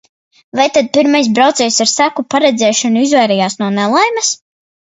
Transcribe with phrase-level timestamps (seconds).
[0.59, 4.35] Vai tad pirmais braucējs ar seku paredzēšanu izvairījās no nelaimes?